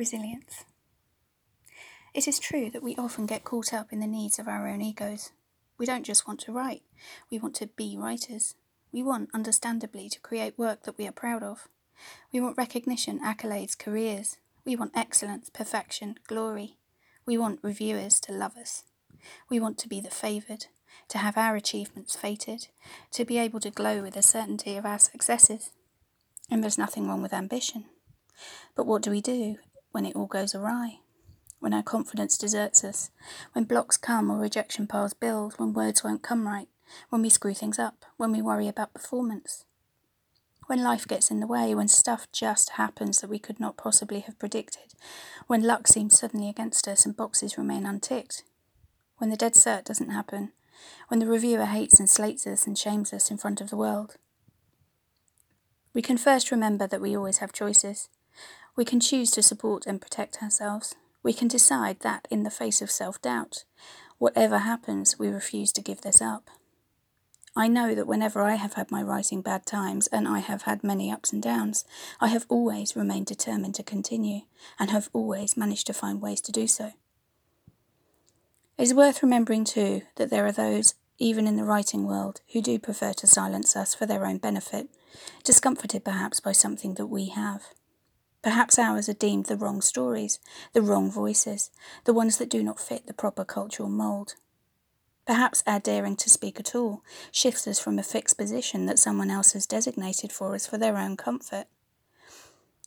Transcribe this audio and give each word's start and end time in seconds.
Resilience. 0.00 0.64
It 2.14 2.26
is 2.26 2.38
true 2.38 2.70
that 2.70 2.82
we 2.82 2.96
often 2.96 3.26
get 3.26 3.44
caught 3.44 3.74
up 3.74 3.92
in 3.92 4.00
the 4.00 4.06
needs 4.06 4.38
of 4.38 4.48
our 4.48 4.66
own 4.66 4.80
egos. 4.80 5.30
We 5.76 5.84
don't 5.84 6.06
just 6.06 6.26
want 6.26 6.40
to 6.40 6.52
write, 6.52 6.80
we 7.30 7.38
want 7.38 7.54
to 7.56 7.66
be 7.66 7.98
writers. 7.98 8.54
We 8.92 9.02
want, 9.02 9.28
understandably, 9.34 10.08
to 10.08 10.20
create 10.20 10.58
work 10.58 10.84
that 10.84 10.96
we 10.96 11.06
are 11.06 11.12
proud 11.12 11.42
of. 11.42 11.68
We 12.32 12.40
want 12.40 12.56
recognition, 12.56 13.20
accolades, 13.20 13.78
careers. 13.78 14.38
We 14.64 14.74
want 14.74 14.92
excellence, 14.96 15.50
perfection, 15.50 16.14
glory. 16.26 16.78
We 17.26 17.36
want 17.36 17.60
reviewers 17.62 18.20
to 18.20 18.32
love 18.32 18.56
us. 18.56 18.84
We 19.50 19.60
want 19.60 19.76
to 19.80 19.88
be 19.88 20.00
the 20.00 20.08
favoured, 20.08 20.64
to 21.08 21.18
have 21.18 21.36
our 21.36 21.56
achievements 21.56 22.16
fated, 22.16 22.68
to 23.10 23.26
be 23.26 23.36
able 23.36 23.60
to 23.60 23.70
glow 23.70 24.00
with 24.00 24.14
the 24.14 24.22
certainty 24.22 24.78
of 24.78 24.86
our 24.86 24.98
successes. 24.98 25.72
And 26.50 26.62
there's 26.62 26.78
nothing 26.78 27.06
wrong 27.06 27.20
with 27.20 27.34
ambition. 27.34 27.84
But 28.74 28.86
what 28.86 29.02
do 29.02 29.10
we 29.10 29.20
do 29.20 29.58
when 29.92 30.06
it 30.06 30.16
all 30.16 30.26
goes 30.26 30.54
awry, 30.54 31.00
when 31.58 31.74
our 31.74 31.82
confidence 31.82 32.38
deserts 32.38 32.84
us, 32.84 33.10
when 33.52 33.64
blocks 33.64 33.96
come 33.96 34.30
or 34.30 34.38
rejection 34.38 34.86
piles 34.86 35.14
build, 35.14 35.54
when 35.58 35.72
words 35.72 36.02
won't 36.02 36.22
come 36.22 36.46
right, 36.46 36.68
when 37.08 37.22
we 37.22 37.28
screw 37.28 37.54
things 37.54 37.78
up, 37.78 38.04
when 38.16 38.32
we 38.32 38.42
worry 38.42 38.68
about 38.68 38.94
performance, 38.94 39.64
when 40.66 40.84
life 40.84 41.06
gets 41.06 41.32
in 41.32 41.40
the 41.40 41.48
way, 41.48 41.74
when 41.74 41.88
stuff 41.88 42.28
just 42.30 42.70
happens 42.70 43.20
that 43.20 43.30
we 43.30 43.40
could 43.40 43.58
not 43.58 43.76
possibly 43.76 44.20
have 44.20 44.38
predicted, 44.38 44.94
when 45.48 45.64
luck 45.64 45.88
seems 45.88 46.16
suddenly 46.16 46.48
against 46.48 46.86
us 46.86 47.04
and 47.04 47.16
boxes 47.16 47.58
remain 47.58 47.84
unticked, 47.84 48.44
when 49.18 49.30
the 49.30 49.36
dead 49.36 49.54
cert 49.54 49.84
doesn't 49.84 50.10
happen, 50.10 50.52
when 51.08 51.18
the 51.18 51.26
reviewer 51.26 51.66
hates 51.66 51.98
and 51.98 52.08
slates 52.08 52.46
us 52.46 52.66
and 52.66 52.78
shames 52.78 53.12
us 53.12 53.30
in 53.30 53.36
front 53.36 53.60
of 53.60 53.68
the 53.68 53.76
world. 53.76 54.16
We 55.92 56.02
can 56.02 56.16
first 56.16 56.52
remember 56.52 56.86
that 56.86 57.00
we 57.00 57.16
always 57.16 57.38
have 57.38 57.52
choices. 57.52 58.08
We 58.76 58.84
can 58.84 59.00
choose 59.00 59.30
to 59.32 59.42
support 59.42 59.86
and 59.86 60.00
protect 60.00 60.42
ourselves. 60.42 60.94
We 61.22 61.32
can 61.32 61.48
decide 61.48 62.00
that, 62.00 62.26
in 62.30 62.44
the 62.44 62.50
face 62.50 62.80
of 62.80 62.90
self 62.90 63.20
doubt, 63.20 63.64
whatever 64.18 64.58
happens, 64.58 65.18
we 65.18 65.28
refuse 65.28 65.72
to 65.72 65.82
give 65.82 66.00
this 66.00 66.20
up. 66.22 66.50
I 67.56 67.66
know 67.66 67.94
that 67.94 68.06
whenever 68.06 68.42
I 68.42 68.54
have 68.54 68.74
had 68.74 68.90
my 68.92 69.02
writing 69.02 69.42
bad 69.42 69.66
times, 69.66 70.06
and 70.06 70.28
I 70.28 70.38
have 70.38 70.62
had 70.62 70.84
many 70.84 71.10
ups 71.10 71.32
and 71.32 71.42
downs, 71.42 71.84
I 72.20 72.28
have 72.28 72.46
always 72.48 72.94
remained 72.94 73.26
determined 73.26 73.74
to 73.74 73.82
continue, 73.82 74.42
and 74.78 74.90
have 74.90 75.10
always 75.12 75.56
managed 75.56 75.86
to 75.88 75.92
find 75.92 76.22
ways 76.22 76.40
to 76.42 76.52
do 76.52 76.66
so. 76.68 76.92
It 78.78 78.84
is 78.84 78.94
worth 78.94 79.22
remembering, 79.22 79.64
too, 79.64 80.02
that 80.16 80.30
there 80.30 80.46
are 80.46 80.52
those, 80.52 80.94
even 81.18 81.46
in 81.46 81.56
the 81.56 81.64
writing 81.64 82.06
world, 82.06 82.40
who 82.52 82.62
do 82.62 82.78
prefer 82.78 83.12
to 83.14 83.26
silence 83.26 83.76
us 83.76 83.94
for 83.94 84.06
their 84.06 84.24
own 84.24 84.38
benefit, 84.38 84.88
discomforted 85.42 86.04
perhaps 86.04 86.38
by 86.38 86.52
something 86.52 86.94
that 86.94 87.06
we 87.06 87.30
have. 87.30 87.62
Perhaps 88.42 88.78
ours 88.78 89.08
are 89.08 89.14
deemed 89.14 89.46
the 89.46 89.56
wrong 89.56 89.82
stories, 89.82 90.38
the 90.72 90.80
wrong 90.80 91.10
voices, 91.10 91.70
the 92.04 92.14
ones 92.14 92.38
that 92.38 92.48
do 92.48 92.62
not 92.62 92.80
fit 92.80 93.06
the 93.06 93.12
proper 93.12 93.44
cultural 93.44 93.90
mould. 93.90 94.34
Perhaps 95.26 95.62
our 95.66 95.78
daring 95.78 96.16
to 96.16 96.30
speak 96.30 96.58
at 96.58 96.74
all 96.74 97.02
shifts 97.30 97.68
us 97.68 97.78
from 97.78 97.98
a 97.98 98.02
fixed 98.02 98.38
position 98.38 98.86
that 98.86 98.98
someone 98.98 99.30
else 99.30 99.52
has 99.52 99.66
designated 99.66 100.32
for 100.32 100.54
us 100.54 100.66
for 100.66 100.78
their 100.78 100.96
own 100.96 101.16
comfort. 101.16 101.66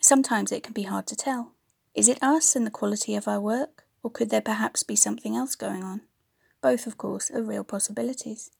Sometimes 0.00 0.50
it 0.50 0.62
can 0.62 0.72
be 0.72 0.84
hard 0.84 1.06
to 1.08 1.16
tell. 1.16 1.52
Is 1.94 2.08
it 2.08 2.22
us 2.22 2.56
and 2.56 2.66
the 2.66 2.70
quality 2.70 3.14
of 3.14 3.28
our 3.28 3.40
work, 3.40 3.84
or 4.02 4.10
could 4.10 4.30
there 4.30 4.40
perhaps 4.40 4.82
be 4.82 4.96
something 4.96 5.36
else 5.36 5.54
going 5.54 5.84
on? 5.84 6.00
Both, 6.62 6.86
of 6.86 6.96
course, 6.96 7.30
are 7.30 7.42
real 7.42 7.64
possibilities. 7.64 8.50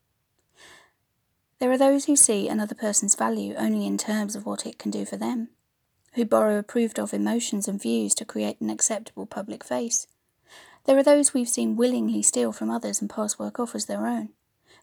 There 1.59 1.73
are 1.73 1.79
those 1.79 2.05
who 2.05 2.15
see 2.15 2.47
another 2.47 2.75
person's 2.75 3.15
value 3.15 3.55
only 3.57 3.87
in 3.87 3.97
terms 3.97 4.37
of 4.37 4.45
what 4.45 4.67
it 4.67 4.79
can 4.79 4.91
do 4.91 5.07
for 5.07 5.17
them 5.17 5.49
who 6.15 6.25
borrow 6.25 6.59
approved 6.59 6.99
of 6.99 7.13
emotions 7.13 7.69
and 7.69 7.81
views 7.81 8.15
to 8.15 8.25
create 8.25 8.61
an 8.61 8.71
acceptable 8.71 9.27
public 9.27 9.65
face. 9.65 10.07
There 10.85 10.99
are 10.99 11.03
those 11.03 11.33
we've 11.33 11.49
seen 11.49 11.77
willingly 11.77 12.23
steal 12.23 12.53
from 12.53 12.71
others 12.71 13.01
and 13.01 13.09
pass 13.09 13.39
work 13.39 13.59
off 13.59 13.75
as 13.75 13.87
their 13.87 14.07
own. 14.07 14.31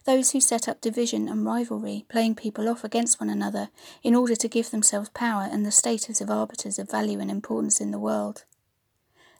Those 0.04 0.32
who 0.32 0.40
set 0.40 0.68
up 0.68 0.80
division 0.80 1.28
and 1.28 1.44
rivalry, 1.44 2.06
playing 2.08 2.34
people 2.34 2.68
off 2.68 2.82
against 2.82 3.20
one 3.20 3.30
another 3.30 3.68
in 4.02 4.16
order 4.16 4.34
to 4.34 4.48
give 4.48 4.70
themselves 4.70 5.10
power 5.10 5.48
and 5.50 5.64
the 5.64 5.70
status 5.70 6.20
of 6.20 6.28
arbiters 6.28 6.78
of 6.78 6.90
value 6.90 7.20
and 7.20 7.30
importance 7.30 7.80
in 7.80 7.92
the 7.92 8.00
world. 8.00 8.44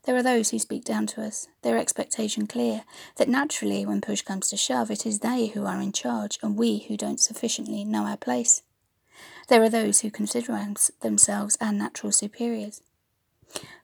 There 0.05 0.17
are 0.17 0.23
those 0.23 0.51
who 0.51 0.59
speak 0.59 0.85
down 0.85 1.07
to 1.09 1.23
us, 1.23 1.49
their 1.63 1.79
expectation 1.79 2.47
clear 2.47 2.83
that 3.17 3.29
naturally, 3.29 3.85
when 3.85 4.01
push 4.01 4.23
comes 4.23 4.49
to 4.51 4.57
shove, 4.57 4.91
it 4.91 5.05
is 5.05 5.19
they 5.19 5.47
who 5.49 5.65
are 5.65 5.81
in 5.81 5.93
charge 5.93 6.39
and 6.43 6.57
we 6.57 6.81
who 6.89 6.97
don't 6.97 7.21
sufficiently 7.21 7.85
know 7.85 8.05
our 8.05 8.17
place. 8.17 8.63
There 9.49 9.63
are 9.63 9.69
those 9.69 10.01
who 10.01 10.11
consider 10.11 10.59
themselves 11.01 11.59
our 11.61 11.73
natural 11.73 12.13
superiors. 12.13 12.81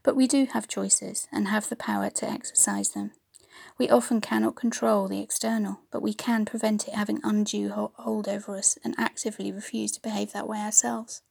But 0.02 0.16
we 0.16 0.26
do 0.26 0.46
have 0.46 0.68
choices 0.68 1.28
and 1.30 1.48
have 1.48 1.68
the 1.68 1.76
power 1.76 2.10
to 2.10 2.30
exercise 2.30 2.90
them. 2.90 3.12
We 3.76 3.88
often 3.90 4.20
cannot 4.20 4.56
control 4.56 5.08
the 5.08 5.20
external, 5.20 5.80
but 5.90 6.02
we 6.02 6.14
can 6.14 6.44
prevent 6.44 6.88
it 6.88 6.94
having 6.94 7.20
undue 7.22 7.70
hold 7.70 8.28
over 8.28 8.56
us 8.56 8.78
and 8.82 8.94
actively 8.98 9.52
refuse 9.52 9.92
to 9.92 10.02
behave 10.02 10.32
that 10.32 10.48
way 10.48 10.58
ourselves. 10.58 11.22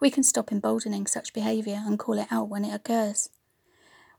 We 0.00 0.10
can 0.10 0.22
stop 0.22 0.50
emboldening 0.50 1.06
such 1.06 1.34
behaviour 1.34 1.82
and 1.84 1.98
call 1.98 2.18
it 2.18 2.28
out 2.30 2.48
when 2.48 2.64
it 2.64 2.74
occurs. 2.74 3.28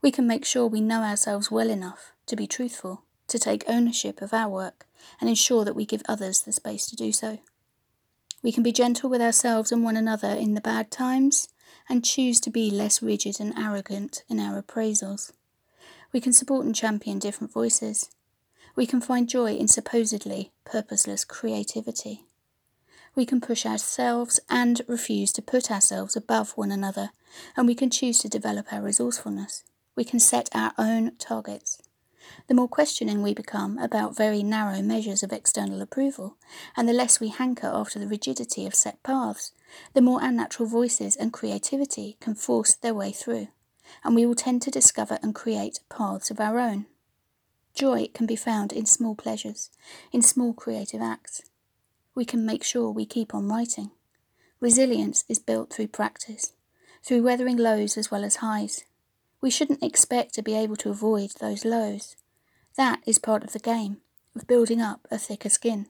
We 0.02 0.12
can 0.12 0.28
make 0.28 0.46
sure 0.46 0.68
we 0.68 0.82
know 0.82 1.02
ourselves 1.02 1.50
well 1.50 1.70
enough 1.70 2.14
to 2.28 2.36
be 2.36 2.48
truthful, 2.48 3.04
to 3.28 3.40
take 3.40 3.64
ownership 3.68 4.22
of 4.22 4.34
our 4.34 4.50
work, 4.50 4.86
and 5.20 5.30
ensure 5.30 5.66
that 5.66 5.76
we 5.76 5.86
give 5.86 6.04
others 6.08 6.42
the 6.42 6.52
space 6.52 6.86
to 6.88 6.96
do 6.96 7.12
so. 7.12 7.40
We 8.46 8.52
can 8.52 8.62
be 8.62 8.72
gentle 8.72 9.10
with 9.10 9.24
ourselves 9.24 9.72
and 9.72 9.84
one 9.84 9.98
another 9.98 10.30
in 10.30 10.54
the 10.54 10.62
bad 10.62 10.92
times 10.92 11.50
and 11.90 12.06
choose 12.06 12.40
to 12.42 12.52
be 12.52 12.70
less 12.70 13.02
rigid 13.02 13.40
and 13.40 13.58
arrogant 13.58 14.24
in 14.30 14.40
our 14.40 14.62
appraisals. 14.62 15.32
We 16.14 16.22
can 16.22 16.32
support 16.32 16.64
and 16.64 16.76
champion 16.76 17.18
different 17.18 17.52
voices. 17.52 18.12
We 18.76 18.86
can 18.86 19.02
find 19.02 19.28
joy 19.28 19.56
in 19.56 19.68
supposedly 19.68 20.52
purposeless 20.64 21.26
creativity. 21.26 22.26
We 23.16 23.26
can 23.26 23.42
push 23.42 23.66
ourselves 23.66 24.40
and 24.48 24.80
refuse 24.88 25.34
to 25.34 25.42
put 25.42 25.72
ourselves 25.72 26.16
above 26.16 26.52
one 26.52 26.72
another, 26.72 27.10
and 27.58 27.66
we 27.66 27.74
can 27.74 27.90
choose 27.90 28.20
to 28.20 28.30
develop 28.30 28.72
our 28.72 28.84
resourcefulness. 28.84 29.64
We 29.96 30.04
can 30.04 30.20
set 30.20 30.50
our 30.54 30.72
own 30.78 31.16
targets 31.18 31.82
the 32.48 32.54
more 32.54 32.68
questioning 32.68 33.22
we 33.22 33.34
become 33.34 33.78
about 33.78 34.16
very 34.16 34.44
narrow 34.44 34.82
measures 34.82 35.24
of 35.24 35.32
external 35.32 35.82
approval, 35.82 36.38
and 36.76 36.88
the 36.88 36.94
less 36.94 37.20
we 37.20 37.30
hanker 37.30 37.68
after 37.68 38.00
the 38.00 38.08
rigidity 38.08 38.66
of 38.66 38.76
set 38.76 39.02
paths, 39.04 39.52
the 39.94 40.02
more 40.02 40.22
our 40.22 40.32
natural 40.32 40.68
voices 40.68 41.16
and 41.16 41.34
creativity 41.34 42.18
can 42.20 42.36
force 42.36 42.74
their 42.74 42.94
way 42.94 43.12
through, 43.12 43.48
and 44.04 44.16
we 44.16 44.26
will 44.26 44.36
tend 44.36 44.62
to 44.62 44.72
discover 44.72 45.20
and 45.22 45.34
create 45.36 45.80
paths 45.90 46.30
of 46.30 46.40
our 46.40 46.60
own. 46.60 46.86
Joy 47.74 48.08
can 48.14 48.26
be 48.26 48.38
found 48.38 48.72
in 48.72 48.86
small 48.86 49.16
pleasures, 49.16 49.70
in 50.12 50.22
small 50.22 50.54
creative 50.54 51.02
acts. 51.02 51.42
We 52.14 52.24
can 52.24 52.46
make 52.46 52.64
sure 52.64 52.90
we 52.90 53.06
keep 53.06 53.36
on 53.36 53.50
writing. 53.50 53.92
Resilience 54.62 55.26
is 55.28 55.40
built 55.40 55.74
through 55.74 55.90
practice, 55.90 56.54
through 57.04 57.24
weathering 57.24 57.58
lows 57.58 57.98
as 57.98 58.10
well 58.10 58.24
as 58.24 58.38
highs, 58.38 58.86
we 59.42 59.50
shouldn't 59.50 59.84
expect 59.84 60.34
to 60.34 60.42
be 60.42 60.56
able 60.56 60.76
to 60.78 60.90
avoid 60.90 61.32
those 61.40 61.66
lows. 61.66 62.16
That 62.78 63.02
is 63.06 63.20
part 63.20 63.44
of 63.44 63.54
the 63.54 63.60
game, 63.60 63.98
of 64.36 64.48
building 64.48 64.82
up 64.82 65.08
a 65.12 65.18
thicker 65.18 65.50
skin. 65.50 65.88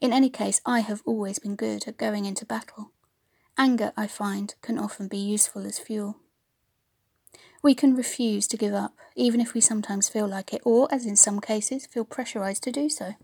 In 0.00 0.12
any 0.12 0.30
case, 0.30 0.60
I 0.66 0.80
have 0.80 1.02
always 1.04 1.38
been 1.38 1.56
good 1.56 1.86
at 1.86 1.98
going 1.98 2.24
into 2.24 2.44
battle. 2.44 2.90
Anger, 3.56 3.92
I 3.96 4.06
find, 4.06 4.54
can 4.62 4.78
often 4.78 5.08
be 5.08 5.18
useful 5.18 5.66
as 5.66 5.78
fuel. 5.78 6.16
We 7.62 7.74
can 7.74 7.96
refuse 7.96 8.46
to 8.48 8.56
give 8.56 8.74
up, 8.74 8.94
even 9.16 9.40
if 9.40 9.52
we 9.54 9.60
sometimes 9.60 10.08
feel 10.08 10.28
like 10.28 10.54
it, 10.54 10.62
or, 10.64 10.92
as 10.92 11.06
in 11.06 11.16
some 11.16 11.40
cases, 11.40 11.86
feel 11.86 12.04
pressurized 12.04 12.62
to 12.64 12.72
do 12.72 12.88
so. 12.88 13.14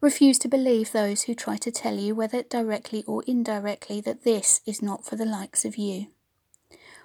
Refuse 0.00 0.38
to 0.40 0.48
believe 0.48 0.92
those 0.92 1.22
who 1.22 1.34
try 1.34 1.56
to 1.56 1.70
tell 1.70 1.96
you, 1.96 2.14
whether 2.14 2.42
directly 2.42 3.04
or 3.06 3.22
indirectly, 3.26 4.00
that 4.00 4.24
this 4.24 4.60
is 4.66 4.82
not 4.82 5.04
for 5.04 5.16
the 5.16 5.24
likes 5.24 5.64
of 5.64 5.76
you. 5.76 6.08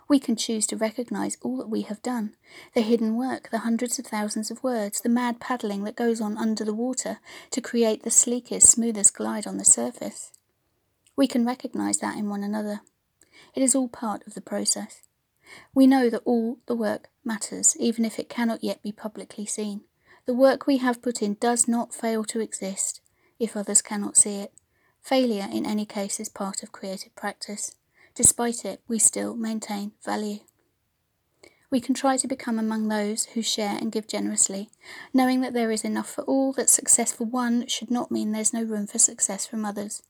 We 0.07 0.19
can 0.19 0.35
choose 0.35 0.67
to 0.67 0.77
recognize 0.77 1.37
all 1.41 1.57
that 1.57 1.69
we 1.69 1.81
have 1.83 2.01
done 2.01 2.35
the 2.73 2.81
hidden 2.81 3.15
work, 3.15 3.49
the 3.49 3.59
hundreds 3.59 3.97
of 3.99 4.05
thousands 4.05 4.51
of 4.51 4.63
words, 4.63 5.01
the 5.01 5.09
mad 5.09 5.39
paddling 5.39 5.83
that 5.85 5.95
goes 5.95 6.19
on 6.19 6.37
under 6.37 6.63
the 6.63 6.73
water 6.73 7.19
to 7.51 7.61
create 7.61 8.03
the 8.03 8.11
sleekest, 8.11 8.67
smoothest 8.67 9.15
glide 9.15 9.47
on 9.47 9.57
the 9.57 9.65
surface. 9.65 10.31
We 11.15 11.27
can 11.27 11.45
recognize 11.45 11.99
that 11.99 12.17
in 12.17 12.29
one 12.29 12.43
another. 12.43 12.81
It 13.55 13.63
is 13.63 13.75
all 13.75 13.87
part 13.87 14.25
of 14.27 14.33
the 14.33 14.41
process. 14.41 15.01
We 15.73 15.87
know 15.87 16.09
that 16.09 16.23
all 16.25 16.57
the 16.65 16.75
work 16.75 17.09
matters, 17.23 17.75
even 17.79 18.05
if 18.05 18.19
it 18.19 18.29
cannot 18.29 18.63
yet 18.63 18.81
be 18.81 18.91
publicly 18.91 19.45
seen. 19.45 19.81
The 20.25 20.33
work 20.33 20.65
we 20.65 20.77
have 20.77 21.01
put 21.01 21.21
in 21.21 21.35
does 21.35 21.67
not 21.67 21.93
fail 21.93 22.23
to 22.25 22.39
exist 22.39 23.01
if 23.39 23.57
others 23.57 23.81
cannot 23.81 24.17
see 24.17 24.35
it. 24.35 24.53
Failure, 25.01 25.47
in 25.51 25.65
any 25.65 25.85
case, 25.85 26.19
is 26.19 26.29
part 26.29 26.63
of 26.63 26.71
creative 26.71 27.13
practice. 27.15 27.75
Despite 28.15 28.63
it, 28.65 28.81
we 28.87 28.99
still 28.99 29.35
maintain 29.35 29.93
value. 30.03 30.39
We 31.71 31.81
can 31.81 31.95
try 31.95 32.17
to 32.17 32.27
become 32.27 32.59
among 32.59 32.87
those 32.87 33.25
who 33.33 33.41
share 33.41 33.75
and 33.75 33.91
give 33.91 34.07
generously, 34.07 34.69
knowing 35.11 35.41
that 35.41 35.53
there 35.53 35.71
is 35.71 35.83
enough 35.83 36.07
for 36.07 36.23
all, 36.25 36.53
that 36.53 36.69
success 36.69 37.11
for 37.11 37.23
one 37.23 37.65
should 37.65 37.89
not 37.89 38.11
mean 38.11 38.31
there's 38.31 38.53
no 38.53 38.61
room 38.61 38.85
for 38.85 38.99
success 38.99 39.47
from 39.47 39.65
others. 39.65 40.03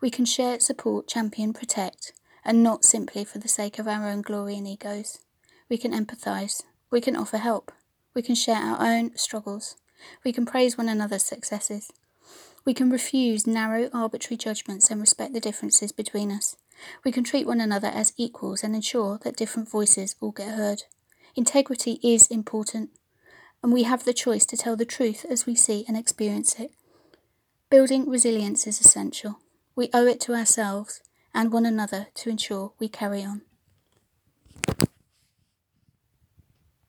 We 0.00 0.10
can 0.10 0.24
share, 0.24 0.58
support, 0.58 1.06
champion, 1.06 1.52
protect, 1.52 2.12
and 2.44 2.64
not 2.64 2.84
simply 2.84 3.24
for 3.24 3.38
the 3.38 3.46
sake 3.46 3.78
of 3.78 3.86
our 3.86 4.08
own 4.08 4.22
glory 4.22 4.56
and 4.56 4.66
egos. 4.66 5.20
We 5.68 5.78
can 5.78 5.92
empathise. 5.92 6.62
We 6.90 7.00
can 7.00 7.14
offer 7.14 7.38
help. 7.38 7.70
We 8.12 8.22
can 8.22 8.34
share 8.34 8.56
our 8.56 8.84
own 8.84 9.16
struggles. 9.16 9.76
We 10.24 10.32
can 10.32 10.46
praise 10.46 10.76
one 10.76 10.88
another's 10.88 11.24
successes. 11.24 11.92
We 12.64 12.74
can 12.74 12.90
refuse 12.90 13.46
narrow, 13.46 13.88
arbitrary 13.92 14.38
judgments 14.38 14.90
and 14.90 15.00
respect 15.00 15.32
the 15.32 15.40
differences 15.40 15.92
between 15.92 16.32
us. 16.32 16.56
We 17.04 17.12
can 17.12 17.24
treat 17.24 17.46
one 17.46 17.60
another 17.60 17.88
as 17.88 18.12
equals 18.16 18.62
and 18.62 18.74
ensure 18.74 19.18
that 19.22 19.36
different 19.36 19.70
voices 19.70 20.16
all 20.20 20.32
get 20.32 20.54
heard. 20.54 20.82
Integrity 21.34 21.98
is 22.02 22.28
important, 22.28 22.90
and 23.62 23.72
we 23.72 23.82
have 23.82 24.04
the 24.04 24.12
choice 24.12 24.46
to 24.46 24.56
tell 24.56 24.76
the 24.76 24.84
truth 24.84 25.24
as 25.28 25.46
we 25.46 25.54
see 25.54 25.84
and 25.88 25.96
experience 25.96 26.58
it. 26.58 26.72
Building 27.70 28.08
resilience 28.08 28.66
is 28.66 28.80
essential. 28.80 29.40
We 29.74 29.90
owe 29.92 30.06
it 30.06 30.20
to 30.20 30.34
ourselves 30.34 31.00
and 31.34 31.52
one 31.52 31.66
another 31.66 32.08
to 32.14 32.30
ensure 32.30 32.72
we 32.78 32.88
carry 32.88 33.24
on. 33.24 33.42